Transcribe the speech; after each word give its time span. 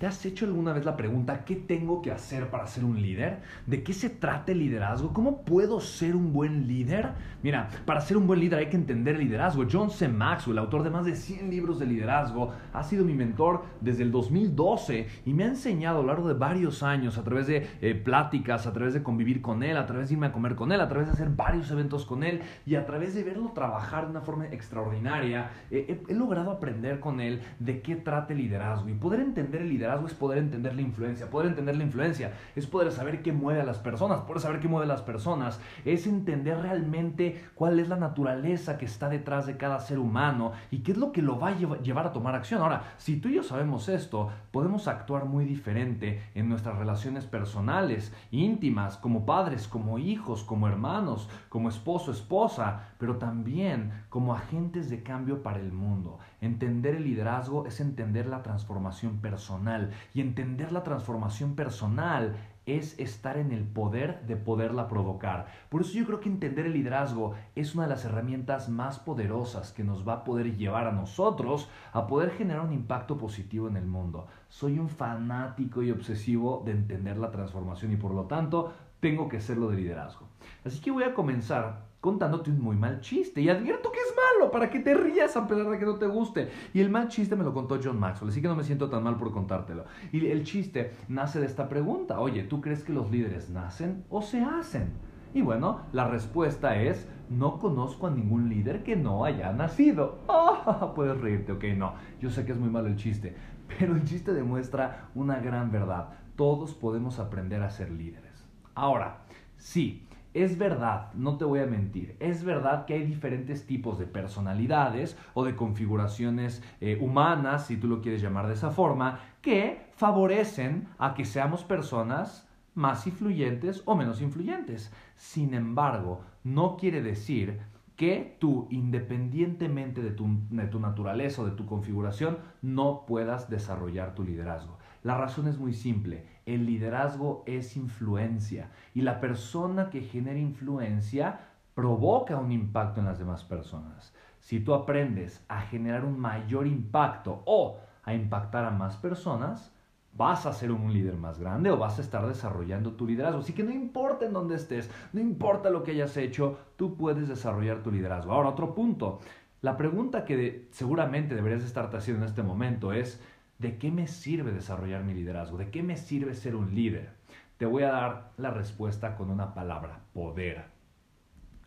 ¿Te 0.00 0.06
has 0.06 0.24
hecho 0.24 0.46
alguna 0.46 0.72
vez 0.72 0.86
la 0.86 0.96
pregunta, 0.96 1.44
¿qué 1.44 1.56
tengo 1.56 2.00
que 2.00 2.10
hacer 2.10 2.48
para 2.48 2.66
ser 2.66 2.84
un 2.86 3.02
líder? 3.02 3.40
¿De 3.66 3.82
qué 3.82 3.92
se 3.92 4.08
trata 4.08 4.50
el 4.50 4.60
liderazgo? 4.60 5.12
¿Cómo 5.12 5.42
puedo 5.42 5.78
ser 5.78 6.16
un 6.16 6.32
buen 6.32 6.66
líder? 6.66 7.10
Mira, 7.42 7.68
para 7.84 8.00
ser 8.00 8.16
un 8.16 8.26
buen 8.26 8.40
líder 8.40 8.60
hay 8.60 8.70
que 8.70 8.78
entender 8.78 9.16
el 9.16 9.24
liderazgo. 9.24 9.66
John 9.70 9.90
C. 9.90 10.08
Maxwell, 10.08 10.56
autor 10.56 10.84
de 10.84 10.88
más 10.88 11.04
de 11.04 11.14
100 11.14 11.50
libros 11.50 11.78
de 11.78 11.84
liderazgo, 11.84 12.50
ha 12.72 12.82
sido 12.82 13.04
mi 13.04 13.12
mentor 13.12 13.62
desde 13.82 14.02
el 14.02 14.10
2012 14.10 15.06
y 15.26 15.34
me 15.34 15.44
ha 15.44 15.48
enseñado 15.48 15.98
a 15.98 16.00
lo 16.00 16.08
largo 16.08 16.28
de 16.28 16.34
varios 16.34 16.82
años, 16.82 17.18
a 17.18 17.22
través 17.22 17.46
de 17.46 17.68
eh, 17.82 17.94
pláticas, 17.94 18.66
a 18.66 18.72
través 18.72 18.94
de 18.94 19.02
convivir 19.02 19.42
con 19.42 19.62
él, 19.62 19.76
a 19.76 19.84
través 19.84 20.08
de 20.08 20.14
irme 20.14 20.28
a 20.28 20.32
comer 20.32 20.54
con 20.54 20.72
él, 20.72 20.80
a 20.80 20.88
través 20.88 21.08
de 21.08 21.12
hacer 21.12 21.28
varios 21.28 21.70
eventos 21.72 22.06
con 22.06 22.22
él 22.22 22.40
y 22.64 22.76
a 22.76 22.86
través 22.86 23.14
de 23.14 23.22
verlo 23.22 23.52
trabajar 23.54 24.06
de 24.06 24.12
una 24.12 24.22
forma 24.22 24.46
extraordinaria, 24.46 25.50
eh, 25.70 26.00
he, 26.08 26.12
he 26.12 26.16
logrado 26.16 26.52
aprender 26.52 27.00
con 27.00 27.20
él 27.20 27.42
de 27.58 27.82
qué 27.82 27.96
trata 27.96 28.32
el 28.32 28.38
liderazgo 28.38 28.88
y 28.88 28.94
poder 28.94 29.20
entender 29.20 29.60
el 29.60 29.68
liderazgo 29.68 29.89
es 30.06 30.14
poder 30.14 30.38
entender 30.38 30.74
la 30.74 30.82
influencia. 30.82 31.30
Poder 31.30 31.48
entender 31.48 31.76
la 31.76 31.84
influencia 31.84 32.32
es 32.56 32.66
poder 32.66 32.92
saber 32.92 33.22
qué 33.22 33.32
mueve 33.32 33.60
a 33.60 33.64
las 33.64 33.78
personas. 33.78 34.20
Poder 34.22 34.40
saber 34.40 34.60
qué 34.60 34.68
mueve 34.68 34.86
a 34.86 34.88
las 34.88 35.02
personas 35.02 35.60
es 35.84 36.06
entender 36.06 36.58
realmente 36.58 37.44
cuál 37.54 37.78
es 37.78 37.88
la 37.88 37.96
naturaleza 37.96 38.78
que 38.78 38.84
está 38.86 39.08
detrás 39.08 39.46
de 39.46 39.56
cada 39.56 39.80
ser 39.80 39.98
humano 39.98 40.52
y 40.70 40.78
qué 40.78 40.92
es 40.92 40.98
lo 40.98 41.12
que 41.12 41.22
lo 41.22 41.38
va 41.38 41.48
a 41.48 41.56
llevar 41.56 42.06
a 42.06 42.12
tomar 42.12 42.34
acción. 42.34 42.62
Ahora, 42.62 42.94
si 42.96 43.16
tú 43.16 43.28
y 43.28 43.34
yo 43.34 43.42
sabemos 43.42 43.88
esto, 43.88 44.30
podemos 44.50 44.88
actuar 44.88 45.24
muy 45.24 45.44
diferente 45.44 46.22
en 46.34 46.48
nuestras 46.48 46.78
relaciones 46.78 47.24
personales, 47.24 48.12
íntimas, 48.30 48.96
como 48.96 49.26
padres, 49.26 49.68
como 49.68 49.98
hijos, 49.98 50.44
como 50.44 50.68
hermanos, 50.68 51.28
como 51.48 51.68
esposo, 51.68 52.12
esposa, 52.12 52.88
pero 52.98 53.16
también 53.16 53.92
como 54.08 54.34
agentes 54.34 54.90
de 54.90 55.02
cambio 55.02 55.42
para 55.42 55.58
el 55.58 55.72
mundo. 55.72 56.18
Entender 56.40 56.94
el 56.94 57.04
liderazgo 57.04 57.66
es 57.66 57.80
entender 57.80 58.26
la 58.26 58.42
transformación 58.42 59.18
personal 59.18 59.90
y 60.14 60.20
entender 60.20 60.72
la 60.72 60.82
transformación 60.82 61.54
personal 61.54 62.36
es 62.66 62.98
estar 62.98 63.36
en 63.36 63.52
el 63.52 63.64
poder 63.64 64.26
de 64.26 64.36
poderla 64.36 64.88
provocar. 64.88 65.46
Por 65.68 65.80
eso 65.80 65.92
yo 65.92 66.06
creo 66.06 66.20
que 66.20 66.28
entender 66.28 66.66
el 66.66 66.72
liderazgo 66.72 67.34
es 67.54 67.74
una 67.74 67.84
de 67.84 67.90
las 67.90 68.04
herramientas 68.04 68.68
más 68.68 68.98
poderosas 68.98 69.72
que 69.72 69.84
nos 69.84 70.06
va 70.06 70.14
a 70.14 70.24
poder 70.24 70.56
llevar 70.56 70.86
a 70.86 70.92
nosotros 70.92 71.68
a 71.92 72.06
poder 72.06 72.30
generar 72.30 72.64
un 72.64 72.72
impacto 72.72 73.18
positivo 73.18 73.68
en 73.68 73.76
el 73.76 73.86
mundo. 73.86 74.26
Soy 74.48 74.78
un 74.78 74.88
fanático 74.88 75.82
y 75.82 75.90
obsesivo 75.90 76.62
de 76.64 76.72
entender 76.72 77.18
la 77.18 77.30
transformación 77.30 77.92
y 77.92 77.96
por 77.96 78.12
lo 78.12 78.24
tanto 78.24 78.72
tengo 79.00 79.28
que 79.28 79.38
hacerlo 79.38 79.68
de 79.68 79.76
liderazgo. 79.76 80.26
Así 80.64 80.80
que 80.80 80.90
voy 80.90 81.04
a 81.04 81.14
comenzar 81.14 81.89
contándote 82.00 82.50
un 82.50 82.60
muy 82.60 82.76
mal 82.76 83.00
chiste. 83.00 83.40
Y 83.40 83.48
advierto 83.48 83.92
que 83.92 83.98
es 83.98 84.14
malo 84.16 84.50
para 84.50 84.70
que 84.70 84.80
te 84.80 84.94
rías 84.94 85.36
a 85.36 85.46
pesar 85.46 85.68
de 85.70 85.78
que 85.78 85.84
no 85.84 85.96
te 85.96 86.06
guste. 86.06 86.50
Y 86.72 86.80
el 86.80 86.90
mal 86.90 87.08
chiste 87.08 87.36
me 87.36 87.44
lo 87.44 87.52
contó 87.52 87.78
John 87.82 87.98
Maxwell, 87.98 88.30
así 88.30 88.40
que 88.40 88.48
no 88.48 88.56
me 88.56 88.64
siento 88.64 88.88
tan 88.88 89.02
mal 89.02 89.16
por 89.16 89.32
contártelo. 89.32 89.84
Y 90.12 90.26
el 90.26 90.44
chiste 90.44 90.92
nace 91.08 91.40
de 91.40 91.46
esta 91.46 91.68
pregunta. 91.68 92.20
Oye, 92.20 92.44
¿tú 92.44 92.60
crees 92.60 92.82
que 92.82 92.92
los 92.92 93.10
líderes 93.10 93.50
nacen 93.50 94.04
o 94.08 94.22
se 94.22 94.40
hacen? 94.42 94.92
Y 95.32 95.42
bueno, 95.42 95.82
la 95.92 96.08
respuesta 96.08 96.80
es, 96.80 97.06
no 97.28 97.58
conozco 97.60 98.08
a 98.08 98.10
ningún 98.10 98.48
líder 98.48 98.82
que 98.82 98.96
no 98.96 99.24
haya 99.24 99.52
nacido. 99.52 100.18
Oh, 100.26 100.92
puedes 100.96 101.20
reírte, 101.20 101.52
ok, 101.52 101.64
no. 101.76 101.94
Yo 102.20 102.30
sé 102.30 102.44
que 102.44 102.52
es 102.52 102.58
muy 102.58 102.70
malo 102.70 102.88
el 102.88 102.96
chiste, 102.96 103.36
pero 103.78 103.94
el 103.94 104.04
chiste 104.04 104.32
demuestra 104.32 105.08
una 105.14 105.38
gran 105.38 105.70
verdad. 105.70 106.08
Todos 106.34 106.74
podemos 106.74 107.20
aprender 107.20 107.62
a 107.62 107.70
ser 107.70 107.92
líderes. 107.92 108.44
Ahora, 108.74 109.18
sí, 109.56 110.08
es 110.34 110.58
verdad, 110.58 111.12
no 111.14 111.36
te 111.36 111.44
voy 111.44 111.60
a 111.60 111.66
mentir, 111.66 112.16
es 112.20 112.44
verdad 112.44 112.86
que 112.86 112.94
hay 112.94 113.04
diferentes 113.04 113.66
tipos 113.66 113.98
de 113.98 114.06
personalidades 114.06 115.16
o 115.34 115.44
de 115.44 115.56
configuraciones 115.56 116.62
eh, 116.80 116.98
humanas, 117.00 117.66
si 117.66 117.76
tú 117.76 117.88
lo 117.88 118.00
quieres 118.00 118.22
llamar 118.22 118.46
de 118.46 118.54
esa 118.54 118.70
forma, 118.70 119.20
que 119.42 119.86
favorecen 119.92 120.88
a 120.98 121.14
que 121.14 121.24
seamos 121.24 121.64
personas 121.64 122.48
más 122.74 123.06
influyentes 123.06 123.82
o 123.86 123.96
menos 123.96 124.22
influyentes. 124.22 124.92
Sin 125.16 125.54
embargo, 125.54 126.22
no 126.44 126.76
quiere 126.76 127.02
decir 127.02 127.60
que 127.96 128.36
tú, 128.38 128.66
independientemente 128.70 130.00
de 130.00 130.12
tu, 130.12 130.26
de 130.48 130.66
tu 130.68 130.80
naturaleza 130.80 131.42
o 131.42 131.44
de 131.44 131.50
tu 131.50 131.66
configuración, 131.66 132.38
no 132.62 133.04
puedas 133.06 133.50
desarrollar 133.50 134.14
tu 134.14 134.24
liderazgo. 134.24 134.78
La 135.02 135.16
razón 135.16 135.48
es 135.48 135.58
muy 135.58 135.72
simple. 135.72 136.26
El 136.46 136.66
liderazgo 136.66 137.42
es 137.46 137.76
influencia 137.76 138.70
y 138.94 139.02
la 139.02 139.20
persona 139.20 139.90
que 139.90 140.02
genera 140.02 140.38
influencia 140.38 141.40
provoca 141.74 142.36
un 142.36 142.52
impacto 142.52 143.00
en 143.00 143.06
las 143.06 143.18
demás 143.18 143.44
personas. 143.44 144.14
Si 144.40 144.60
tú 144.60 144.74
aprendes 144.74 145.44
a 145.48 145.62
generar 145.62 146.04
un 146.04 146.18
mayor 146.18 146.66
impacto 146.66 147.42
o 147.46 147.78
a 148.02 148.14
impactar 148.14 148.64
a 148.64 148.70
más 148.70 148.96
personas, 148.96 149.72
vas 150.12 150.44
a 150.46 150.52
ser 150.52 150.72
un 150.72 150.92
líder 150.92 151.16
más 151.16 151.38
grande 151.38 151.70
o 151.70 151.78
vas 151.78 151.98
a 151.98 152.02
estar 152.02 152.26
desarrollando 152.26 152.92
tu 152.92 153.06
liderazgo. 153.06 153.40
Así 153.40 153.52
que 153.52 153.62
no 153.62 153.70
importa 153.70 154.26
en 154.26 154.32
dónde 154.32 154.56
estés, 154.56 154.90
no 155.12 155.20
importa 155.20 155.70
lo 155.70 155.82
que 155.82 155.92
hayas 155.92 156.16
hecho, 156.16 156.58
tú 156.76 156.96
puedes 156.96 157.28
desarrollar 157.28 157.82
tu 157.82 157.90
liderazgo. 157.90 158.32
Ahora, 158.32 158.48
otro 158.50 158.74
punto. 158.74 159.20
La 159.62 159.76
pregunta 159.76 160.24
que 160.24 160.68
seguramente 160.70 161.34
deberías 161.34 161.62
estarte 161.62 161.98
haciendo 161.98 162.24
en 162.24 162.28
este 162.30 162.42
momento 162.42 162.92
es, 162.92 163.22
¿De 163.60 163.76
qué 163.76 163.90
me 163.90 164.06
sirve 164.06 164.52
desarrollar 164.52 165.04
mi 165.04 165.12
liderazgo? 165.12 165.58
¿De 165.58 165.70
qué 165.70 165.82
me 165.82 165.98
sirve 165.98 166.34
ser 166.34 166.56
un 166.56 166.74
líder? 166.74 167.10
Te 167.58 167.66
voy 167.66 167.82
a 167.82 167.92
dar 167.92 168.32
la 168.38 168.50
respuesta 168.50 169.16
con 169.16 169.30
una 169.30 169.52
palabra, 169.52 170.00
poder. 170.14 170.64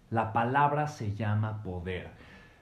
La 0.10 0.34
palabra 0.34 0.88
se 0.88 1.14
llama 1.14 1.62
poder 1.62 2.10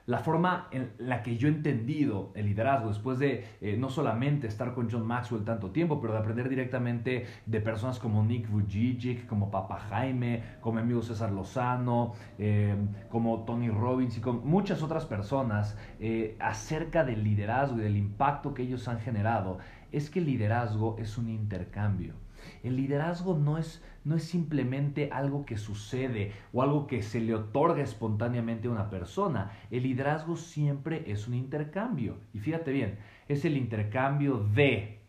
la 0.06 0.18
forma 0.18 0.68
en 0.70 0.92
la 0.98 1.22
que 1.22 1.36
yo 1.36 1.48
he 1.48 1.50
entendido 1.50 2.32
el 2.34 2.46
liderazgo, 2.46 2.88
después 2.88 3.18
de 3.18 3.44
eh, 3.60 3.76
no 3.78 3.88
solamente 3.88 4.46
estar 4.46 4.74
con 4.74 4.90
John 4.90 5.06
Maxwell 5.06 5.44
tanto 5.44 5.70
tiempo, 5.70 6.00
pero 6.00 6.12
de 6.12 6.18
aprender 6.18 6.48
directamente 6.48 7.26
de 7.46 7.60
personas 7.60 7.98
como 7.98 8.24
Nick 8.24 8.48
Vujicic, 8.50 9.26
como 9.26 9.50
Papa 9.50 9.78
Jaime, 9.78 10.42
como 10.60 10.76
mi 10.76 10.82
amigo 10.82 11.02
César 11.02 11.30
Lozano, 11.30 12.14
eh, 12.38 12.74
como 13.10 13.44
Tony 13.44 13.68
Robbins 13.68 14.16
y 14.16 14.20
con 14.20 14.46
muchas 14.46 14.82
otras 14.82 15.06
personas 15.06 15.76
eh, 16.00 16.36
acerca 16.40 17.04
del 17.04 17.22
liderazgo 17.22 17.78
y 17.78 17.82
del 17.82 17.96
impacto 17.96 18.54
que 18.54 18.62
ellos 18.62 18.88
han 18.88 19.00
generado, 19.00 19.58
es 19.92 20.10
que 20.10 20.18
el 20.18 20.26
liderazgo 20.26 20.96
es 20.98 21.18
un 21.18 21.28
intercambio. 21.28 22.14
El 22.62 22.76
liderazgo 22.76 23.36
no 23.36 23.58
es, 23.58 23.84
no 24.04 24.16
es 24.16 24.24
simplemente 24.24 25.10
algo 25.12 25.44
que 25.44 25.56
sucede 25.56 26.32
o 26.52 26.62
algo 26.62 26.86
que 26.86 27.02
se 27.02 27.20
le 27.20 27.34
otorga 27.34 27.82
espontáneamente 27.82 28.68
a 28.68 28.72
una 28.72 28.90
persona. 28.90 29.52
El 29.70 29.84
liderazgo 29.84 30.36
siempre 30.36 31.04
es 31.06 31.28
un 31.28 31.34
intercambio. 31.34 32.16
Y 32.32 32.38
fíjate 32.38 32.72
bien, 32.72 32.98
es 33.28 33.44
el 33.44 33.56
intercambio 33.56 34.38
de 34.38 35.00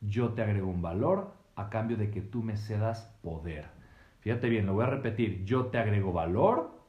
yo 0.00 0.30
te 0.30 0.42
agrego 0.42 0.68
un 0.68 0.82
valor 0.82 1.34
a 1.54 1.70
cambio 1.70 1.96
de 1.96 2.10
que 2.10 2.20
tú 2.20 2.42
me 2.42 2.56
cedas 2.56 3.14
poder. 3.22 3.66
Fíjate 4.20 4.48
bien, 4.48 4.66
lo 4.66 4.74
voy 4.74 4.84
a 4.84 4.90
repetir, 4.90 5.44
yo 5.44 5.66
te 5.66 5.78
agrego 5.78 6.12
valor, 6.12 6.80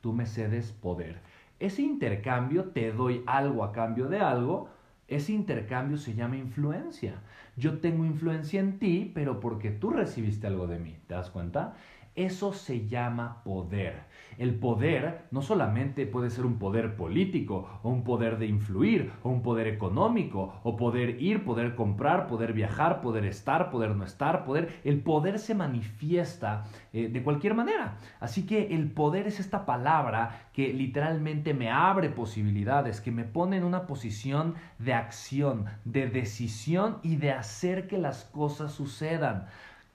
tú 0.00 0.12
me 0.12 0.26
cedes 0.26 0.72
poder. 0.72 1.20
Ese 1.58 1.82
intercambio 1.82 2.64
te 2.70 2.92
doy 2.92 3.22
algo 3.26 3.64
a 3.64 3.72
cambio 3.72 4.08
de 4.08 4.20
algo 4.20 4.68
Ese 5.08 5.32
intercambio 5.32 5.98
se 5.98 6.14
llama 6.14 6.36
influencia. 6.36 7.22
Yo 7.56 7.78
tengo 7.78 8.04
influencia 8.04 8.60
en 8.60 8.78
ti, 8.78 9.10
pero 9.14 9.40
porque 9.40 9.70
tú 9.70 9.90
recibiste 9.90 10.46
algo 10.46 10.66
de 10.66 10.78
mí. 10.78 10.96
¿Te 11.06 11.14
das 11.14 11.30
cuenta? 11.30 11.76
Eso 12.16 12.52
se 12.52 12.86
llama 12.86 13.42
poder. 13.42 14.04
El 14.38 14.54
poder 14.54 15.26
no 15.30 15.42
solamente 15.42 16.06
puede 16.06 16.30
ser 16.30 16.46
un 16.46 16.58
poder 16.58 16.96
político, 16.96 17.80
o 17.82 17.90
un 17.90 18.04
poder 18.04 18.38
de 18.38 18.46
influir, 18.46 19.12
o 19.22 19.30
un 19.30 19.42
poder 19.42 19.66
económico, 19.66 20.60
o 20.62 20.76
poder 20.76 21.20
ir, 21.20 21.44
poder 21.44 21.74
comprar, 21.74 22.26
poder 22.26 22.52
viajar, 22.52 23.00
poder 23.00 23.24
estar, 23.24 23.70
poder 23.70 23.96
no 23.96 24.04
estar, 24.04 24.44
poder... 24.44 24.80
El 24.84 25.02
poder 25.02 25.38
se 25.38 25.54
manifiesta 25.54 26.64
eh, 26.92 27.08
de 27.08 27.22
cualquier 27.22 27.54
manera. 27.54 27.98
Así 28.20 28.46
que 28.46 28.74
el 28.74 28.90
poder 28.92 29.26
es 29.26 29.40
esta 29.40 29.66
palabra 29.66 30.48
que 30.52 30.72
literalmente 30.72 31.52
me 31.54 31.70
abre 31.70 32.10
posibilidades, 32.10 33.00
que 33.00 33.10
me 33.10 33.24
pone 33.24 33.56
en 33.56 33.64
una 33.64 33.86
posición 33.86 34.54
de 34.78 34.94
acción, 34.94 35.66
de 35.84 36.08
decisión 36.08 36.98
y 37.02 37.16
de 37.16 37.32
hacer 37.32 37.86
que 37.86 37.98
las 37.98 38.24
cosas 38.24 38.72
sucedan. 38.72 39.46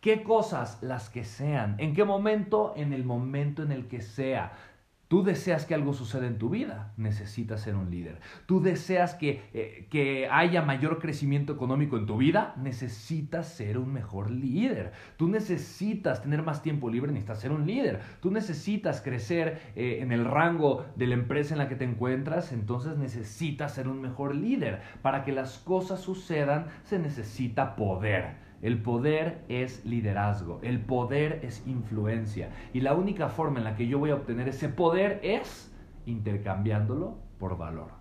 ¿Qué 0.02 0.24
cosas? 0.24 0.82
Las 0.82 1.10
que 1.10 1.26
sean. 1.26 1.76
¿En 1.78 1.94
qué 1.94 2.06
momento? 2.06 2.74
En 2.78 2.94
el 2.94 3.04
momento 3.04 3.64
en 3.64 3.74
el 3.74 3.88
que 3.88 4.02
sea. 4.02 4.54
Tú 5.10 5.24
deseas 5.24 5.66
que 5.66 5.74
algo 5.74 5.92
suceda 5.94 6.28
en 6.28 6.38
tu 6.38 6.50
vida, 6.50 6.94
necesitas 6.96 7.62
ser 7.62 7.76
un 7.76 7.90
líder. 7.90 8.20
Tú 8.46 8.62
deseas 8.62 9.16
que, 9.16 9.42
eh, 9.56 9.88
que, 9.90 10.30
haya 10.30 10.62
mayor 10.62 11.00
crecimiento 11.00 11.52
económico 11.52 11.98
en 11.98 12.06
tu 12.06 12.16
vida, 12.16 12.54
necesitas 12.62 13.48
ser 13.48 13.80
un 13.80 13.92
mejor 13.92 14.30
líder. 14.30 14.94
Tú 15.18 15.28
necesitas 15.28 16.22
tener 16.22 16.44
más 16.44 16.62
tiempo 16.62 16.92
libre, 16.92 17.12
necesitas 17.12 17.42
ser 17.42 17.52
un 17.52 17.66
líder. 17.66 18.02
Tú 18.22 18.30
necesitas 18.30 19.02
crecer 19.02 19.60
eh, 19.76 19.98
en 20.02 20.12
el 20.12 20.26
rango 20.26 20.86
de 20.96 21.08
la 21.08 21.16
empresa 21.16 21.56
en 21.56 21.58
la 21.58 21.68
que 21.68 21.76
te 21.76 21.86
encuentras, 21.86 22.54
entonces 22.54 22.96
necesitas 22.96 23.74
ser 23.74 23.88
un 23.88 24.00
mejor 24.00 24.36
líder. 24.36 24.80
Para 25.02 25.24
que 25.26 25.32
las 25.32 25.58
cosas 25.58 26.00
sucedan, 26.00 26.68
se 26.84 27.00
necesita 27.00 27.76
poder. 27.76 28.49
El 28.62 28.82
poder 28.82 29.46
es 29.48 29.86
liderazgo, 29.86 30.60
el 30.64 30.82
poder 30.82 31.40
es 31.44 31.66
influencia. 31.66 32.50
Y 32.74 32.82
la 32.82 32.94
única 32.94 33.30
forma 33.30 33.60
en 33.60 33.64
la 33.64 33.76
que 33.76 33.88
yo 33.88 34.00
voy 34.00 34.10
a 34.10 34.16
obtener 34.16 34.50
ese 34.50 34.70
poder 34.70 35.20
es 35.24 35.74
intercambiándolo 36.06 37.18
por 37.38 37.58
valor. 37.58 37.92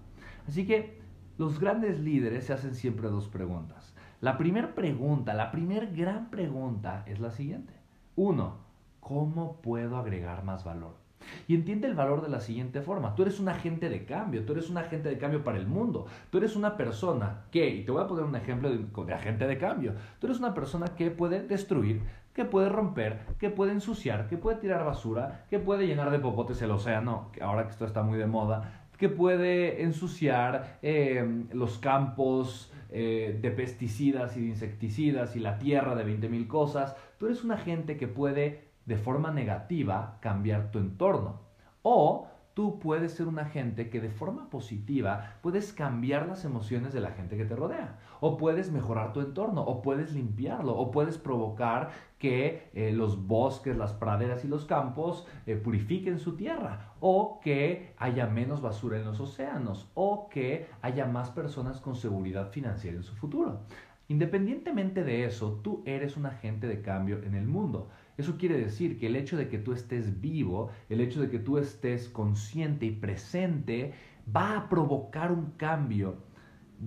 Así 0.46 0.66
que 0.66 1.00
los 1.36 1.60
grandes 1.60 2.00
líderes 2.00 2.46
se 2.46 2.52
hacen 2.52 2.74
siempre 2.74 3.08
dos 3.08 3.28
preguntas. 3.28 3.94
La 4.20 4.36
primera 4.36 4.74
pregunta, 4.74 5.34
la 5.34 5.52
primera 5.52 5.86
gran 5.86 6.30
pregunta 6.30 7.04
es 7.06 7.20
la 7.20 7.30
siguiente. 7.30 7.74
Uno, 8.16 8.56
¿cómo 8.98 9.60
puedo 9.62 9.96
agregar 9.96 10.42
más 10.42 10.64
valor? 10.64 11.07
Y 11.48 11.54
entiende 11.54 11.88
el 11.88 11.94
valor 11.94 12.20
de 12.20 12.28
la 12.28 12.40
siguiente 12.40 12.82
forma. 12.82 13.14
Tú 13.14 13.22
eres 13.22 13.40
un 13.40 13.48
agente 13.48 13.88
de 13.88 14.04
cambio, 14.04 14.44
tú 14.44 14.52
eres 14.52 14.68
un 14.68 14.76
agente 14.76 15.08
de 15.08 15.16
cambio 15.16 15.42
para 15.42 15.56
el 15.56 15.66
mundo. 15.66 16.06
Tú 16.28 16.36
eres 16.36 16.54
una 16.54 16.76
persona 16.76 17.46
que, 17.50 17.70
y 17.70 17.84
te 17.84 17.90
voy 17.90 18.02
a 18.02 18.06
poner 18.06 18.24
un 18.24 18.36
ejemplo 18.36 18.70
de, 18.70 19.14
agente 19.14 19.46
de 19.46 19.56
cambio, 19.56 19.94
tú 20.20 20.26
eres 20.26 20.38
una 20.38 20.52
persona 20.52 20.88
que 20.94 21.10
puede 21.10 21.42
destruir, 21.42 22.02
que 22.34 22.44
puede 22.44 22.68
romper, 22.68 23.20
que 23.38 23.48
puede 23.48 23.72
ensuciar, 23.72 24.28
que 24.28 24.36
puede 24.36 24.58
tirar 24.58 24.84
basura, 24.84 25.46
que 25.48 25.58
puede 25.58 25.86
llenar 25.86 26.10
de 26.10 26.18
popotes 26.18 26.60
el 26.60 26.70
océano, 26.70 27.32
ahora 27.40 27.64
que 27.64 27.70
esto 27.70 27.86
está 27.86 28.02
muy 28.02 28.18
de 28.18 28.26
moda, 28.26 28.86
que 28.98 29.08
puede 29.08 29.82
ensuciar 29.82 30.78
eh, 30.82 31.46
los 31.52 31.78
campos 31.78 32.70
eh, 32.90 33.38
de 33.40 33.50
pesticidas 33.52 34.36
y 34.36 34.42
de 34.42 34.46
insecticidas 34.48 35.34
y 35.36 35.40
la 35.40 35.58
tierra 35.58 35.94
de 35.94 36.04
20.000 36.04 36.46
cosas. 36.46 36.96
Tú 37.18 37.26
eres 37.26 37.42
un 37.42 37.52
agente 37.52 37.96
que 37.96 38.08
puede 38.08 38.67
de 38.88 38.96
forma 38.96 39.30
negativa 39.30 40.16
cambiar 40.20 40.70
tu 40.70 40.78
entorno. 40.78 41.40
O 41.82 42.26
tú 42.54 42.80
puedes 42.80 43.12
ser 43.12 43.28
un 43.28 43.38
agente 43.38 43.88
que 43.90 44.00
de 44.00 44.10
forma 44.10 44.50
positiva 44.50 45.36
puedes 45.42 45.72
cambiar 45.72 46.26
las 46.26 46.44
emociones 46.44 46.92
de 46.92 47.00
la 47.00 47.12
gente 47.12 47.36
que 47.36 47.44
te 47.44 47.54
rodea. 47.54 47.98
O 48.20 48.36
puedes 48.36 48.72
mejorar 48.72 49.12
tu 49.12 49.20
entorno, 49.20 49.60
o 49.62 49.82
puedes 49.82 50.12
limpiarlo, 50.12 50.76
o 50.76 50.90
puedes 50.90 51.18
provocar 51.18 51.90
que 52.18 52.68
eh, 52.72 52.92
los 52.92 53.28
bosques, 53.28 53.76
las 53.76 53.92
praderas 53.92 54.44
y 54.44 54.48
los 54.48 54.64
campos 54.64 55.24
eh, 55.46 55.54
purifiquen 55.54 56.18
su 56.18 56.34
tierra, 56.34 56.94
o 56.98 57.38
que 57.40 57.94
haya 57.98 58.26
menos 58.26 58.60
basura 58.60 58.96
en 58.98 59.04
los 59.04 59.20
océanos, 59.20 59.88
o 59.94 60.28
que 60.28 60.66
haya 60.82 61.06
más 61.06 61.30
personas 61.30 61.80
con 61.80 61.94
seguridad 61.94 62.50
financiera 62.50 62.96
en 62.96 63.04
su 63.04 63.14
futuro. 63.14 63.60
Independientemente 64.08 65.04
de 65.04 65.26
eso, 65.26 65.60
tú 65.62 65.82
eres 65.84 66.16
un 66.16 66.24
agente 66.24 66.66
de 66.66 66.80
cambio 66.80 67.22
en 67.22 67.34
el 67.34 67.46
mundo. 67.46 67.90
Eso 68.18 68.36
quiere 68.36 68.58
decir 68.58 68.98
que 68.98 69.06
el 69.06 69.14
hecho 69.14 69.36
de 69.36 69.48
que 69.48 69.58
tú 69.58 69.72
estés 69.72 70.20
vivo, 70.20 70.70
el 70.88 71.00
hecho 71.00 71.20
de 71.20 71.30
que 71.30 71.38
tú 71.38 71.56
estés 71.56 72.08
consciente 72.08 72.84
y 72.84 72.90
presente, 72.90 73.94
va 74.36 74.58
a 74.58 74.68
provocar 74.68 75.30
un 75.30 75.52
cambio. 75.52 76.16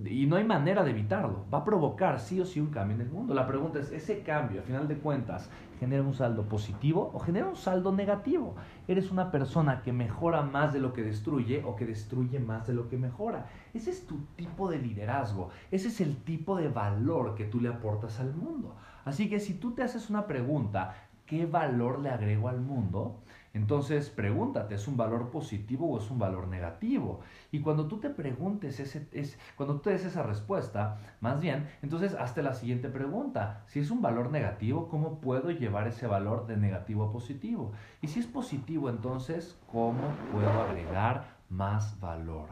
Y 0.04 0.26
no 0.26 0.36
hay 0.36 0.44
manera 0.44 0.84
de 0.84 0.90
evitarlo. 0.90 1.46
Va 1.52 1.58
a 1.58 1.64
provocar 1.64 2.20
sí 2.20 2.38
o 2.38 2.44
sí 2.44 2.60
un 2.60 2.68
cambio 2.68 2.96
en 2.96 3.02
el 3.02 3.10
mundo. 3.10 3.32
La 3.32 3.46
pregunta 3.46 3.78
es, 3.78 3.92
¿ese 3.92 4.20
cambio, 4.20 4.60
a 4.60 4.64
final 4.64 4.88
de 4.88 4.98
cuentas, 4.98 5.50
genera 5.80 6.02
un 6.02 6.12
saldo 6.12 6.44
positivo 6.44 7.10
o 7.14 7.18
genera 7.18 7.48
un 7.48 7.56
saldo 7.56 7.92
negativo? 7.92 8.54
¿Eres 8.86 9.10
una 9.10 9.30
persona 9.30 9.80
que 9.80 9.92
mejora 9.92 10.42
más 10.42 10.74
de 10.74 10.80
lo 10.80 10.92
que 10.92 11.02
destruye 11.02 11.62
o 11.64 11.76
que 11.76 11.86
destruye 11.86 12.40
más 12.40 12.66
de 12.66 12.74
lo 12.74 12.90
que 12.90 12.98
mejora? 12.98 13.46
Ese 13.72 13.90
es 13.90 14.06
tu 14.06 14.18
tipo 14.36 14.70
de 14.70 14.78
liderazgo. 14.78 15.48
Ese 15.70 15.88
es 15.88 16.00
el 16.02 16.16
tipo 16.24 16.56
de 16.56 16.68
valor 16.68 17.34
que 17.34 17.44
tú 17.44 17.58
le 17.58 17.68
aportas 17.68 18.20
al 18.20 18.34
mundo. 18.34 18.76
Así 19.06 19.28
que 19.30 19.40
si 19.40 19.54
tú 19.54 19.72
te 19.72 19.82
haces 19.82 20.10
una 20.10 20.26
pregunta, 20.26 20.94
¿qué 21.26 21.46
valor 21.46 22.00
le 22.00 22.10
agrego 22.10 22.48
al 22.48 22.60
mundo? 22.60 23.22
Entonces 23.54 24.08
pregúntate, 24.08 24.76
¿es 24.76 24.88
un 24.88 24.96
valor 24.96 25.30
positivo 25.30 25.90
o 25.90 25.98
es 25.98 26.10
un 26.10 26.18
valor 26.18 26.48
negativo? 26.48 27.20
Y 27.50 27.60
cuando 27.60 27.86
tú 27.86 27.98
te 27.98 28.08
preguntes, 28.08 28.80
ese, 28.80 29.06
es, 29.12 29.38
cuando 29.56 29.74
tú 29.74 29.80
te 29.82 29.90
des 29.90 30.06
esa 30.06 30.22
respuesta, 30.22 30.98
más 31.20 31.40
bien, 31.40 31.68
entonces 31.82 32.14
hazte 32.14 32.42
la 32.42 32.54
siguiente 32.54 32.88
pregunta. 32.88 33.62
Si 33.66 33.80
es 33.80 33.90
un 33.90 34.00
valor 34.00 34.30
negativo, 34.30 34.88
¿cómo 34.88 35.20
puedo 35.20 35.50
llevar 35.50 35.86
ese 35.86 36.06
valor 36.06 36.46
de 36.46 36.56
negativo 36.56 37.04
a 37.04 37.12
positivo? 37.12 37.72
Y 38.00 38.08
si 38.08 38.20
es 38.20 38.26
positivo, 38.26 38.88
entonces, 38.88 39.58
¿cómo 39.70 40.00
puedo 40.32 40.50
agregar 40.62 41.36
más 41.50 42.00
valor? 42.00 42.48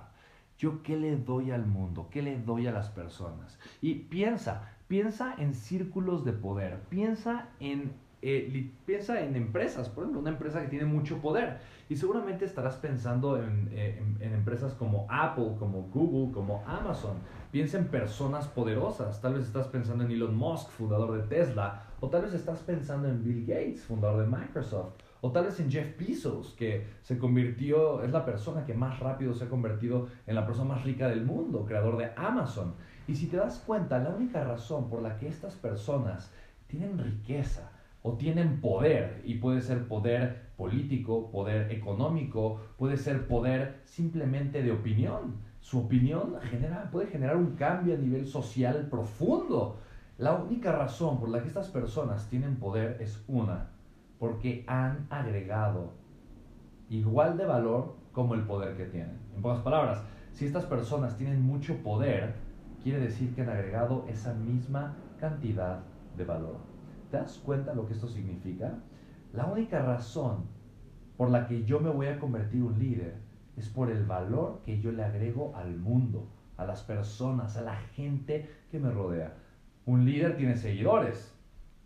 ¿Yo 0.58 0.82
qué 0.82 0.98
le 0.98 1.16
doy 1.16 1.50
al 1.50 1.64
mundo? 1.64 2.08
¿Qué 2.10 2.20
le 2.20 2.38
doy 2.38 2.66
a 2.66 2.72
las 2.72 2.90
personas? 2.90 3.58
Y 3.80 3.94
piensa, 3.94 4.68
piensa 4.88 5.34
en 5.38 5.54
círculos 5.54 6.26
de 6.26 6.34
poder, 6.34 6.82
piensa 6.90 7.48
en 7.60 7.94
eh, 8.22 8.70
piensa 8.84 9.20
en 9.22 9.34
empresas, 9.34 9.88
por 9.88 10.04
ejemplo, 10.04 10.20
una 10.20 10.30
empresa 10.30 10.60
que 10.60 10.68
tiene 10.68 10.84
mucho 10.84 11.18
poder. 11.18 11.58
Y 11.88 11.96
seguramente 11.96 12.44
estarás 12.44 12.76
pensando 12.76 13.36
eh, 13.38 14.02
en, 14.20 14.32
empresas 14.32 14.74
como 14.74 15.06
Apple, 15.08 15.56
como 15.58 15.82
Google, 15.92 16.32
como 16.32 16.62
Amazon. 16.66 17.16
Piensa 17.50 17.78
en 17.78 17.88
personas 17.88 18.46
poderosas. 18.46 19.20
Tal 19.20 19.34
vez 19.34 19.46
estás 19.46 19.66
pensando 19.68 20.04
en 20.04 20.10
Elon 20.10 20.34
Musk, 20.36 20.68
fundador 20.70 21.20
de 21.20 21.22
Tesla. 21.34 21.84
O 22.00 22.08
tal 22.08 22.22
vez 22.22 22.34
estás 22.34 22.60
pensando 22.60 23.08
en 23.08 23.24
Bill 23.24 23.44
Gates, 23.46 23.84
fundador 23.84 24.20
de 24.20 24.36
Microsoft. 24.36 24.94
O 25.22 25.32
tal 25.32 25.44
vez 25.44 25.60
en 25.60 25.70
Jeff 25.70 25.98
Bezos, 25.98 26.54
que 26.54 26.86
se 27.02 27.18
convirtió, 27.18 28.02
es 28.02 28.10
la 28.10 28.24
persona 28.24 28.64
que 28.64 28.72
más 28.72 29.00
rápido 29.00 29.34
se 29.34 29.44
ha 29.44 29.48
convertido 29.48 30.08
en 30.26 30.34
la 30.34 30.46
persona 30.46 30.74
más 30.74 30.84
rica 30.84 31.08
del 31.08 31.24
mundo, 31.24 31.66
creador 31.66 31.98
de 31.98 32.10
Amazon. 32.16 32.74
Y 33.06 33.16
si 33.16 33.26
te 33.26 33.36
das 33.36 33.58
cuenta, 33.66 33.98
la 33.98 34.10
única 34.10 34.44
razón 34.44 34.88
por 34.88 35.02
la 35.02 35.18
que 35.18 35.28
estas 35.28 35.56
personas 35.56 36.32
tienen 36.68 36.98
riqueza, 36.98 37.70
o 38.02 38.14
tienen 38.14 38.60
poder, 38.60 39.20
y 39.24 39.34
puede 39.34 39.60
ser 39.60 39.86
poder 39.86 40.50
político, 40.56 41.30
poder 41.30 41.70
económico, 41.72 42.60
puede 42.76 42.96
ser 42.96 43.26
poder 43.26 43.80
simplemente 43.84 44.62
de 44.62 44.72
opinión. 44.72 45.36
Su 45.60 45.80
opinión 45.80 46.34
genera, 46.50 46.90
puede 46.90 47.08
generar 47.08 47.36
un 47.36 47.56
cambio 47.56 47.94
a 47.94 47.98
nivel 47.98 48.26
social 48.26 48.88
profundo. 48.90 49.78
La 50.16 50.34
única 50.34 50.72
razón 50.72 51.18
por 51.18 51.28
la 51.28 51.42
que 51.42 51.48
estas 51.48 51.68
personas 51.68 52.28
tienen 52.28 52.56
poder 52.56 52.96
es 53.00 53.22
una, 53.28 53.70
porque 54.18 54.64
han 54.66 55.06
agregado 55.10 55.92
igual 56.88 57.36
de 57.36 57.44
valor 57.44 57.96
como 58.12 58.34
el 58.34 58.42
poder 58.42 58.76
que 58.76 58.86
tienen. 58.86 59.18
En 59.34 59.42
pocas 59.42 59.60
palabras, 59.60 60.02
si 60.32 60.46
estas 60.46 60.64
personas 60.64 61.16
tienen 61.16 61.42
mucho 61.42 61.76
poder, 61.82 62.34
quiere 62.82 62.98
decir 62.98 63.34
que 63.34 63.42
han 63.42 63.50
agregado 63.50 64.04
esa 64.08 64.34
misma 64.34 64.96
cantidad 65.18 65.80
de 66.16 66.24
valor. 66.24 66.69
¿Te 67.10 67.16
das 67.16 67.38
cuenta 67.38 67.74
lo 67.74 67.86
que 67.86 67.94
esto 67.94 68.06
significa? 68.06 68.78
La 69.32 69.46
única 69.46 69.82
razón 69.82 70.44
por 71.16 71.30
la 71.30 71.46
que 71.46 71.64
yo 71.64 71.80
me 71.80 71.90
voy 71.90 72.06
a 72.06 72.20
convertir 72.20 72.62
un 72.62 72.78
líder 72.78 73.16
es 73.56 73.68
por 73.68 73.90
el 73.90 74.04
valor 74.06 74.62
que 74.64 74.80
yo 74.80 74.92
le 74.92 75.02
agrego 75.02 75.54
al 75.56 75.76
mundo, 75.76 76.28
a 76.56 76.64
las 76.64 76.82
personas, 76.82 77.56
a 77.56 77.62
la 77.62 77.76
gente 77.76 78.48
que 78.70 78.78
me 78.78 78.90
rodea. 78.90 79.34
Un 79.86 80.04
líder 80.04 80.36
tiene 80.36 80.56
seguidores, 80.56 81.34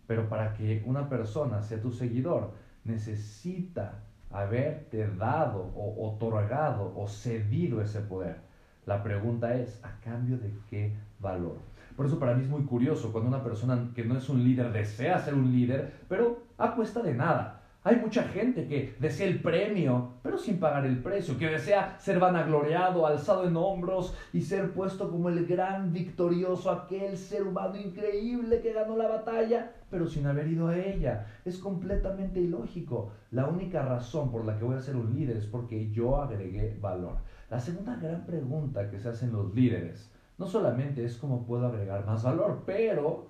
pero 0.05 0.29
para 0.29 0.53
que 0.53 0.83
una 0.85 1.09
persona 1.09 1.61
sea 1.63 1.81
tu 1.81 1.91
seguidor, 1.91 2.51
necesita 2.83 4.03
haberte 4.29 5.07
dado 5.07 5.71
o 5.75 6.07
otorgado 6.07 6.93
o 6.95 7.07
cedido 7.07 7.81
ese 7.81 8.01
poder. 8.01 8.37
La 8.85 9.01
pregunta 9.01 9.55
es, 9.55 9.83
¿a 9.83 9.99
cambio 10.01 10.37
de 10.37 10.53
qué 10.69 10.95
valor? 11.19 11.57
Por 11.95 12.05
eso 12.05 12.19
para 12.19 12.33
mí 12.33 12.43
es 12.43 12.49
muy 12.49 12.63
curioso 12.63 13.11
cuando 13.11 13.29
una 13.29 13.43
persona 13.43 13.91
que 13.95 14.03
no 14.03 14.17
es 14.17 14.27
un 14.29 14.43
líder 14.43 14.71
desea 14.71 15.19
ser 15.19 15.33
un 15.33 15.51
líder, 15.51 15.93
pero 16.09 16.43
a 16.57 16.75
cuesta 16.75 17.01
de 17.01 17.13
nada. 17.13 17.61
Hay 17.87 17.97
mucha 17.97 18.23
gente 18.23 18.67
que 18.67 18.95
desea 18.99 19.27
el 19.27 19.43
premio, 19.43 20.13
pero 20.23 20.39
sin 20.39 20.59
pagar 20.59 20.87
el 20.87 21.03
precio, 21.03 21.37
que 21.37 21.47
desea 21.47 21.95
ser 21.99 22.17
vanagloriado, 22.17 23.05
alzado 23.05 23.47
en 23.47 23.55
hombros 23.55 24.17
y 24.33 24.41
ser 24.41 24.71
puesto 24.73 25.11
como 25.11 25.29
el 25.29 25.45
gran 25.45 25.93
victorioso, 25.93 26.71
aquel 26.71 27.15
ser 27.15 27.43
humano 27.43 27.77
increíble 27.77 28.59
que 28.61 28.73
ganó 28.73 28.97
la 28.97 29.07
batalla, 29.07 29.71
pero 29.91 30.07
sin 30.07 30.25
haber 30.25 30.47
ido 30.47 30.67
a 30.67 30.75
ella. 30.75 31.27
Es 31.45 31.59
completamente 31.59 32.39
ilógico. 32.39 33.11
La 33.29 33.45
única 33.45 33.83
razón 33.83 34.31
por 34.31 34.45
la 34.45 34.57
que 34.57 34.65
voy 34.65 34.77
a 34.77 34.81
ser 34.81 34.95
un 34.95 35.13
líder 35.15 35.37
es 35.37 35.45
porque 35.45 35.91
yo 35.91 36.19
agregué 36.19 36.75
valor. 36.81 37.17
La 37.51 37.59
segunda 37.59 37.97
gran 37.97 38.25
pregunta 38.25 38.89
que 38.89 38.97
se 38.97 39.09
hacen 39.09 39.31
los 39.31 39.53
líderes 39.53 40.11
no 40.37 40.47
solamente 40.47 41.03
es 41.05 41.17
cómo 41.17 41.45
puedo 41.45 41.67
agregar 41.67 42.05
más 42.05 42.23
valor, 42.23 42.63
pero 42.65 43.27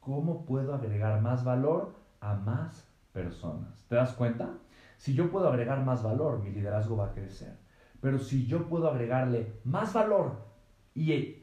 cómo 0.00 0.44
puedo 0.44 0.74
agregar 0.74 1.20
más 1.20 1.44
valor 1.44 1.94
a 2.20 2.34
más 2.34 2.88
personas. 3.12 3.84
¿Te 3.88 3.96
das 3.96 4.12
cuenta? 4.12 4.50
Si 4.96 5.14
yo 5.14 5.30
puedo 5.30 5.48
agregar 5.48 5.84
más 5.84 6.02
valor, 6.02 6.42
mi 6.42 6.50
liderazgo 6.50 6.96
va 6.96 7.06
a 7.06 7.12
crecer. 7.12 7.58
Pero 8.00 8.18
si 8.18 8.46
yo 8.46 8.68
puedo 8.68 8.88
agregarle 8.88 9.60
más 9.64 9.92
valor 9.92 10.44
y 10.94 11.42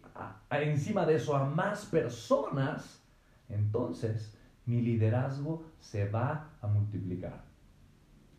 encima 0.50 1.06
de 1.06 1.16
eso 1.16 1.36
a 1.36 1.46
más 1.46 1.86
personas, 1.86 3.04
entonces 3.50 4.38
mi 4.66 4.82
liderazgo 4.82 5.64
se 5.80 6.08
va 6.10 6.52
a 6.62 6.68
multiplicar. 6.68 7.44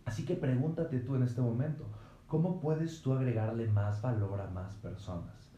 Así 0.05 0.25
que 0.25 0.35
pregúntate 0.35 1.00
tú 1.00 1.17
en 1.17 1.25
este 1.25 1.41
momento, 1.41 1.87
¿cómo 2.26 2.61
puedes 2.61 3.02
tú 3.02 3.12
agregarle 3.12 3.67
más 3.69 4.00
valor 4.02 4.41
a 4.41 4.47
más 4.49 4.75
personas? 4.76 5.52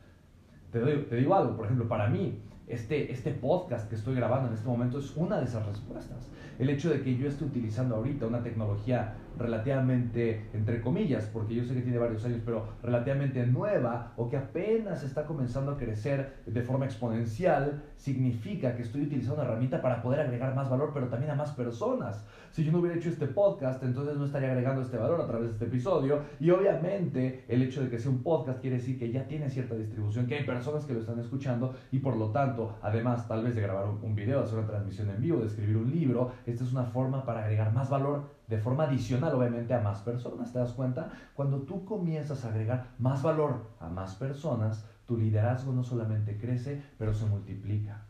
Te, 0.74 0.80
te 0.80 1.14
digo 1.14 1.36
algo, 1.36 1.56
por 1.56 1.66
ejemplo, 1.66 1.86
para 1.86 2.08
mí, 2.08 2.42
este, 2.66 3.12
este 3.12 3.30
podcast 3.30 3.88
que 3.88 3.94
estoy 3.94 4.16
grabando 4.16 4.48
en 4.48 4.54
este 4.54 4.66
momento 4.66 4.98
es 4.98 5.14
una 5.16 5.38
de 5.38 5.44
esas 5.44 5.64
respuestas. 5.64 6.28
El 6.58 6.68
hecho 6.68 6.90
de 6.90 7.00
que 7.00 7.16
yo 7.16 7.28
esté 7.28 7.44
utilizando 7.44 7.94
ahorita 7.94 8.26
una 8.26 8.42
tecnología 8.42 9.14
relativamente, 9.38 10.48
entre 10.52 10.80
comillas, 10.80 11.28
porque 11.32 11.54
yo 11.54 11.64
sé 11.64 11.74
que 11.74 11.82
tiene 11.82 11.98
varios 11.98 12.24
años, 12.24 12.40
pero 12.44 12.66
relativamente 12.82 13.46
nueva 13.46 14.12
o 14.16 14.28
que 14.28 14.36
apenas 14.36 15.02
está 15.02 15.24
comenzando 15.24 15.72
a 15.72 15.76
crecer 15.76 16.34
de 16.46 16.62
forma 16.62 16.84
exponencial, 16.84 17.82
significa 17.96 18.76
que 18.76 18.82
estoy 18.82 19.02
utilizando 19.02 19.40
una 19.40 19.44
herramienta 19.44 19.80
para 19.80 20.02
poder 20.02 20.20
agregar 20.20 20.54
más 20.54 20.70
valor, 20.70 20.90
pero 20.92 21.08
también 21.08 21.30
a 21.32 21.34
más 21.34 21.52
personas. 21.52 22.24
Si 22.50 22.64
yo 22.64 22.70
no 22.70 22.78
hubiera 22.78 22.96
hecho 22.96 23.08
este 23.08 23.26
podcast, 23.26 23.82
entonces 23.82 24.16
no 24.16 24.26
estaría 24.26 24.50
agregando 24.50 24.82
este 24.82 24.96
valor 24.96 25.20
a 25.20 25.26
través 25.26 25.48
de 25.48 25.52
este 25.54 25.64
episodio. 25.64 26.20
Y 26.38 26.50
obviamente 26.50 27.44
el 27.48 27.62
hecho 27.62 27.82
de 27.82 27.88
que 27.88 27.98
sea 27.98 28.10
un 28.10 28.22
podcast 28.22 28.60
quiere 28.60 28.76
decir 28.76 28.98
que 28.98 29.10
ya 29.10 29.26
tiene 29.26 29.50
cierta 29.50 29.74
distribución, 29.74 30.26
que 30.26 30.36
hay 30.36 30.44
personas 30.44 30.84
que 30.84 30.94
lo 30.94 31.00
están 31.00 31.18
escuchando 31.18 31.74
y 31.90 31.98
por 31.98 32.16
lo 32.16 32.30
tanto, 32.30 32.76
además 32.82 33.26
tal 33.26 33.44
vez 33.44 33.54
de 33.54 33.62
grabar 33.62 33.86
un 33.88 34.14
video, 34.14 34.38
de 34.38 34.44
hacer 34.44 34.58
una 34.58 34.68
transmisión 34.68 35.10
en 35.10 35.20
vivo, 35.20 35.40
de 35.40 35.46
escribir 35.46 35.76
un 35.76 35.90
libro, 35.90 36.32
esta 36.46 36.64
es 36.64 36.72
una 36.72 36.84
forma 36.84 37.24
para 37.24 37.44
agregar 37.44 37.72
más 37.72 37.90
valor 37.90 38.33
de 38.46 38.58
forma 38.58 38.84
adicional, 38.84 39.34
obviamente, 39.34 39.74
a 39.74 39.80
más 39.80 40.00
personas. 40.00 40.52
¿Te 40.52 40.58
das 40.58 40.72
cuenta? 40.72 41.10
Cuando 41.34 41.62
tú 41.62 41.84
comienzas 41.84 42.44
a 42.44 42.48
agregar 42.48 42.88
más 42.98 43.22
valor 43.22 43.66
a 43.80 43.88
más 43.88 44.14
personas, 44.14 44.84
tu 45.06 45.16
liderazgo 45.16 45.72
no 45.72 45.82
solamente 45.84 46.38
crece, 46.38 46.82
pero 46.98 47.14
se 47.14 47.26
multiplica. 47.26 48.02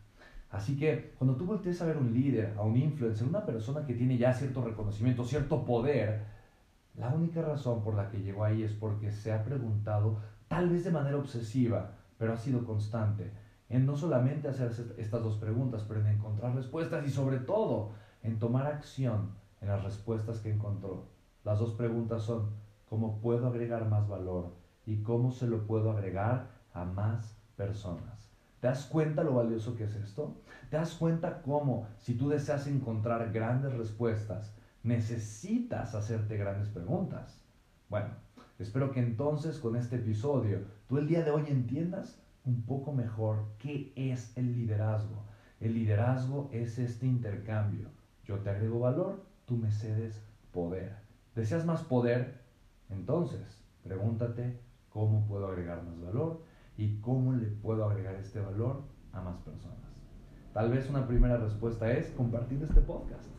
Así 0.51 0.77
que 0.77 1.13
cuando 1.17 1.35
tú 1.35 1.45
voltees 1.45 1.81
a 1.81 1.85
ver 1.85 1.97
un 1.97 2.13
líder, 2.13 2.53
a 2.57 2.61
un 2.61 2.77
influencer, 2.77 3.27
una 3.27 3.45
persona 3.45 3.85
que 3.85 3.93
tiene 3.93 4.17
ya 4.17 4.33
cierto 4.33 4.63
reconocimiento, 4.63 5.25
cierto 5.25 5.65
poder, 5.65 6.21
la 6.95 7.09
única 7.09 7.41
razón 7.41 7.83
por 7.83 7.95
la 7.95 8.09
que 8.09 8.21
llegó 8.21 8.45
ahí 8.45 8.63
es 8.63 8.71
porque 8.71 9.11
se 9.11 9.33
ha 9.33 9.43
preguntado, 9.43 10.17
tal 10.47 10.69
vez 10.69 10.85
de 10.85 10.91
manera 10.91 11.17
obsesiva, 11.17 11.91
pero 12.17 12.33
ha 12.33 12.37
sido 12.37 12.63
constante, 12.63 13.33
en 13.67 13.85
no 13.85 13.97
solamente 13.97 14.47
hacer 14.47 14.71
estas 14.97 15.23
dos 15.23 15.35
preguntas, 15.35 15.83
pero 15.85 15.99
en 15.99 16.07
encontrar 16.07 16.55
respuestas 16.55 17.05
y 17.05 17.09
sobre 17.09 17.39
todo 17.39 17.91
en 18.23 18.39
tomar 18.39 18.67
acción 18.67 19.31
en 19.61 19.67
las 19.67 19.83
respuestas 19.83 20.39
que 20.39 20.51
encontró. 20.51 21.05
Las 21.43 21.59
dos 21.59 21.73
preguntas 21.73 22.23
son, 22.23 22.49
¿cómo 22.89 23.19
puedo 23.19 23.47
agregar 23.47 23.87
más 23.87 24.07
valor? 24.07 24.53
¿Y 24.85 25.01
cómo 25.01 25.31
se 25.31 25.47
lo 25.47 25.65
puedo 25.67 25.91
agregar 25.91 26.49
a 26.73 26.85
más 26.85 27.37
personas? 27.55 28.29
¿Te 28.59 28.67
das 28.67 28.85
cuenta 28.85 29.23
lo 29.23 29.35
valioso 29.35 29.75
que 29.75 29.83
es 29.83 29.95
esto? 29.95 30.41
¿Te 30.69 30.77
das 30.77 30.95
cuenta 30.95 31.41
cómo 31.41 31.87
si 31.99 32.15
tú 32.15 32.29
deseas 32.29 32.67
encontrar 32.67 33.31
grandes 33.31 33.73
respuestas, 33.73 34.55
necesitas 34.83 35.93
hacerte 35.93 36.37
grandes 36.37 36.69
preguntas? 36.69 37.43
Bueno, 37.89 38.09
espero 38.57 38.91
que 38.91 39.01
entonces 39.01 39.59
con 39.59 39.75
este 39.75 39.97
episodio 39.97 40.61
tú 40.87 40.97
el 40.97 41.07
día 41.07 41.23
de 41.23 41.31
hoy 41.31 41.43
entiendas 41.47 42.19
un 42.43 42.63
poco 42.63 42.93
mejor 42.93 43.45
qué 43.59 43.93
es 43.95 44.35
el 44.37 44.53
liderazgo. 44.53 45.23
El 45.59 45.73
liderazgo 45.73 46.49
es 46.51 46.79
este 46.79 47.05
intercambio. 47.05 47.89
Yo 48.23 48.39
te 48.39 48.49
agrego 48.49 48.79
valor, 48.79 49.23
tú 49.45 49.57
me 49.57 49.71
cedes 49.71 50.21
poder. 50.51 50.95
¿Deseas 51.35 51.65
más 51.65 51.83
poder? 51.83 52.41
Entonces, 52.89 53.63
pregúntate 53.83 54.59
cómo 54.89 55.25
puedo 55.27 55.47
agregar 55.47 55.83
más 55.83 56.01
valor 56.01 56.43
y 56.77 56.99
cómo 56.99 57.33
le 57.33 57.47
puedo 57.47 57.85
agregar 57.85 58.15
este 58.15 58.39
valor 58.39 58.83
a 59.11 59.21
más 59.21 59.37
personas. 59.39 59.77
Tal 60.53 60.71
vez 60.71 60.89
una 60.89 61.07
primera 61.07 61.37
respuesta 61.37 61.91
es 61.91 62.11
compartir 62.11 62.63
este 62.63 62.81
podcast. 62.81 63.29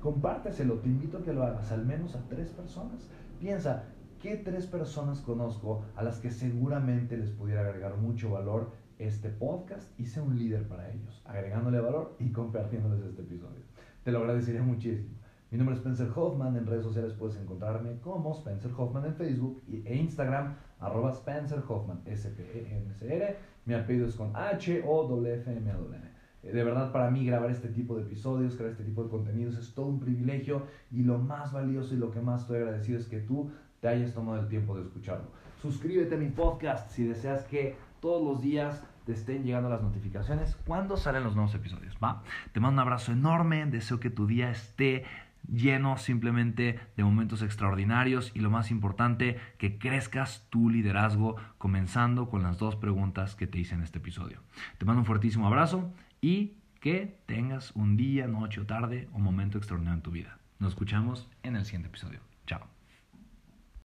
Compárteselo, 0.00 0.78
te 0.80 0.88
invito 0.88 1.18
a 1.18 1.22
que 1.22 1.32
lo 1.32 1.42
hagas 1.42 1.70
al 1.72 1.84
menos 1.84 2.14
a 2.16 2.28
tres 2.28 2.50
personas. 2.50 3.08
Piensa, 3.38 3.84
¿qué 4.22 4.36
tres 4.36 4.66
personas 4.66 5.20
conozco 5.20 5.84
a 5.96 6.02
las 6.02 6.18
que 6.18 6.30
seguramente 6.30 7.16
les 7.16 7.30
pudiera 7.30 7.60
agregar 7.60 7.96
mucho 7.96 8.30
valor 8.30 8.72
este 8.98 9.28
podcast 9.28 9.98
y 10.00 10.06
sea 10.06 10.22
un 10.22 10.38
líder 10.38 10.66
para 10.66 10.90
ellos, 10.90 11.22
agregándole 11.26 11.80
valor 11.80 12.16
y 12.18 12.32
compartiéndoles 12.32 13.04
este 13.04 13.22
episodio? 13.22 13.62
Te 14.04 14.12
lo 14.12 14.20
agradecería 14.20 14.62
muchísimo. 14.62 15.25
Mi 15.56 15.60
nombre 15.60 15.74
es 15.76 15.80
Spencer 15.80 16.10
Hoffman, 16.14 16.54
en 16.54 16.66
redes 16.66 16.84
sociales 16.84 17.14
puedes 17.14 17.38
encontrarme 17.38 17.98
como 18.02 18.34
Spencer 18.34 18.70
Hoffman 18.76 19.06
en 19.06 19.14
Facebook 19.14 19.62
e 19.86 19.96
Instagram, 19.96 20.54
arroba 20.80 21.12
Spencer 21.12 21.62
Hoffman, 21.66 22.02
S-P-E-N-C-R. 22.04 23.36
Mi 23.64 23.72
apellido 23.72 24.06
es 24.06 24.16
con 24.16 24.36
H-O-W-F-M-A-W-N. 24.36 26.10
Eh, 26.42 26.52
de 26.52 26.62
verdad, 26.62 26.92
para 26.92 27.10
mí 27.10 27.24
grabar 27.24 27.50
este 27.50 27.68
tipo 27.68 27.96
de 27.96 28.02
episodios, 28.02 28.54
crear 28.54 28.72
este 28.72 28.84
tipo 28.84 29.02
de 29.02 29.08
contenidos 29.08 29.56
es 29.56 29.72
todo 29.72 29.86
un 29.86 29.98
privilegio 29.98 30.64
y 30.90 31.04
lo 31.04 31.16
más 31.16 31.54
valioso 31.54 31.94
y 31.94 31.96
lo 31.96 32.10
que 32.10 32.20
más 32.20 32.42
estoy 32.42 32.58
agradecido 32.58 32.98
es 32.98 33.06
que 33.06 33.20
tú 33.20 33.50
te 33.80 33.88
hayas 33.88 34.12
tomado 34.12 34.38
el 34.38 34.48
tiempo 34.48 34.76
de 34.76 34.82
escucharlo. 34.82 35.30
Suscríbete 35.62 36.16
a 36.16 36.18
mi 36.18 36.28
podcast 36.28 36.90
si 36.90 37.04
deseas 37.04 37.44
que 37.44 37.76
todos 38.02 38.22
los 38.22 38.42
días 38.42 38.84
te 39.06 39.12
estén 39.12 39.44
llegando 39.44 39.70
las 39.70 39.80
notificaciones 39.80 40.56
cuando 40.66 40.96
salen 40.96 41.22
los 41.22 41.34
nuevos 41.34 41.54
episodios. 41.54 41.96
¿va? 42.02 42.22
Te 42.52 42.60
mando 42.60 42.82
un 42.82 42.86
abrazo 42.86 43.12
enorme, 43.12 43.64
deseo 43.66 44.00
que 44.00 44.10
tu 44.10 44.26
día 44.26 44.50
esté 44.50 45.04
lleno 45.52 45.96
simplemente 45.96 46.78
de 46.96 47.04
momentos 47.04 47.42
extraordinarios 47.42 48.32
y 48.34 48.40
lo 48.40 48.50
más 48.50 48.70
importante, 48.70 49.38
que 49.58 49.78
crezcas 49.78 50.46
tu 50.50 50.70
liderazgo 50.70 51.36
comenzando 51.58 52.28
con 52.28 52.42
las 52.42 52.58
dos 52.58 52.76
preguntas 52.76 53.34
que 53.34 53.46
te 53.46 53.58
hice 53.58 53.74
en 53.74 53.82
este 53.82 53.98
episodio. 53.98 54.40
Te 54.78 54.84
mando 54.84 55.00
un 55.00 55.06
fuertísimo 55.06 55.46
abrazo 55.46 55.92
y 56.20 56.54
que 56.80 57.18
tengas 57.26 57.72
un 57.74 57.96
día, 57.96 58.26
noche 58.26 58.60
o 58.60 58.66
tarde 58.66 59.08
o 59.12 59.18
momento 59.18 59.58
extraordinario 59.58 59.96
en 59.96 60.02
tu 60.02 60.10
vida. 60.10 60.38
Nos 60.58 60.70
escuchamos 60.70 61.28
en 61.42 61.56
el 61.56 61.64
siguiente 61.64 61.88
episodio. 61.88 62.35